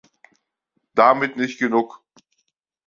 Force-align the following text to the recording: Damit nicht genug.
Damit 0.95 1.37
nicht 1.37 1.59
genug. 1.59 2.01